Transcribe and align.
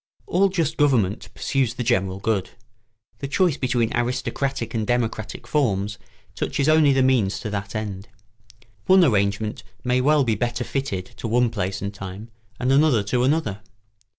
]All 0.25 0.49
just 0.49 0.77
government 0.77 1.29
pursues 1.35 1.75
the 1.75 1.83
general 1.83 2.17
good; 2.19 2.49
the 3.19 3.27
choice 3.27 3.55
between 3.55 3.95
aristocratic 3.95 4.73
and 4.73 4.87
democratic 4.87 5.45
forms 5.45 5.99
touches 6.33 6.67
only 6.67 6.91
the 6.91 7.03
means 7.03 7.39
to 7.41 7.51
that 7.51 7.75
end. 7.75 8.07
One 8.87 9.03
arrangement 9.03 9.61
may 9.83 10.01
well 10.01 10.23
be 10.23 10.33
better 10.33 10.63
fitted 10.63 11.05
to 11.17 11.27
one 11.27 11.51
place 11.51 11.83
and 11.83 11.93
time, 11.93 12.31
and 12.59 12.71
another 12.71 13.03
to 13.03 13.23
another. 13.23 13.61